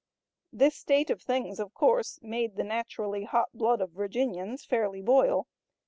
[0.51, 5.45] This state of things of course made the naturally hot blood of Virginians fairly boil.